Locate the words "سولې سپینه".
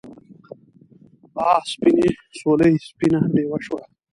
2.39-3.19